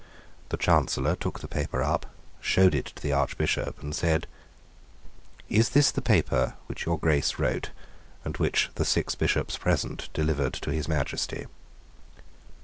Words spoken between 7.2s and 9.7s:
wrote, and which the six Bishops